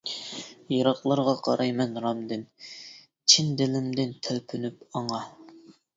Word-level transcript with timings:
يىراقلارغا 0.75 1.35
قارايمەن 1.47 1.93
رامدىن، 2.05 2.45
چىن 3.35 3.55
دىلىمدىن 3.61 4.17
تەلپۈنۈپ 4.29 4.95
ئاڭا. 5.01 5.21